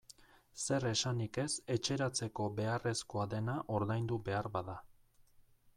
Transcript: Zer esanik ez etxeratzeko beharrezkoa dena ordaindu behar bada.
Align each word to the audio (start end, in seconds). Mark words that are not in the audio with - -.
Zer 0.61 0.85
esanik 0.91 1.37
ez 1.43 1.51
etxeratzeko 1.75 2.49
beharrezkoa 2.61 3.27
dena 3.35 3.61
ordaindu 3.79 4.21
behar 4.31 4.53
bada. 4.57 4.81